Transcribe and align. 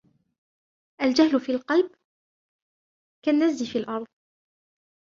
الْجَهْلُ 1.01 1.39
فِي 1.39 1.51
الْقَلْبِ 1.51 1.91
كَالنَّزِّ 3.25 3.63
فِي 3.71 3.77
الْأَرْضِ 3.77 4.07